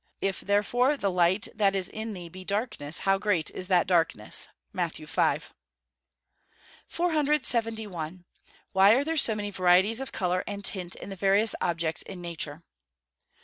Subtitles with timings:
[0.19, 4.47] If therefore the light that is in thee be darkness, how great is that darkness."
[4.73, 4.97] MATT.
[5.05, 5.39] V.]
[6.87, 8.25] 471.
[8.75, 12.19] _Why are there so many varieties of colour and tint in the various objects in
[12.19, 12.63] nature?